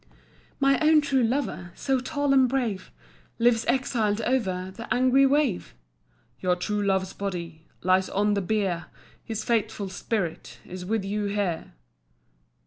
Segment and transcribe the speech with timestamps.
[0.59, 2.89] "My own true lover, So tall and brave,
[3.37, 5.75] Lives exiled over The angry wave."
[6.39, 8.85] "Your true love's body Lies on the bier,
[9.23, 11.73] His faithful spirit Is with you here."